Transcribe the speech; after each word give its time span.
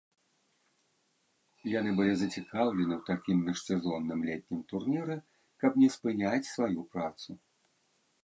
Яны 1.79 1.91
былі 1.99 2.13
зацікаўлены 2.21 2.93
ў 2.97 3.03
такім 3.11 3.37
міжсезонным 3.49 4.19
летнім 4.29 4.61
турніры, 4.71 5.17
каб 5.65 5.71
не 5.83 5.89
спыняць 5.97 6.51
сваю 6.55 6.81
працу. 6.97 7.29